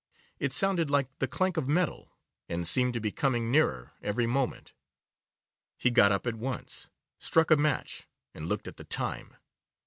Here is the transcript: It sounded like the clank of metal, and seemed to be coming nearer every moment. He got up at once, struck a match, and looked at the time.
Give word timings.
It 0.39 0.51
sounded 0.51 0.89
like 0.89 1.15
the 1.19 1.27
clank 1.27 1.57
of 1.57 1.67
metal, 1.69 2.17
and 2.49 2.67
seemed 2.67 2.93
to 2.95 2.99
be 2.99 3.11
coming 3.11 3.51
nearer 3.51 3.93
every 4.01 4.25
moment. 4.25 4.73
He 5.77 5.91
got 5.91 6.11
up 6.11 6.25
at 6.25 6.33
once, 6.33 6.89
struck 7.19 7.51
a 7.51 7.55
match, 7.55 8.07
and 8.33 8.47
looked 8.47 8.67
at 8.67 8.77
the 8.77 8.83
time. 8.83 9.35